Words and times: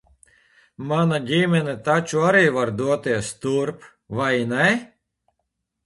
Mana 0.91 1.19
ģimene 1.27 1.75
taču 1.89 2.25
arī 2.31 2.43
var 2.57 2.73
doties 2.83 3.31
turp, 3.47 3.89
vai 4.23 4.35
ne? 4.57 4.69